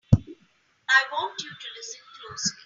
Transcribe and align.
I 0.15 1.01
want 1.11 1.39
you 1.43 1.49
to 1.51 1.67
listen 1.77 1.99
closely! 2.19 2.57